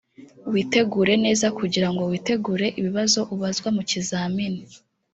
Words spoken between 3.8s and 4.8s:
kizamini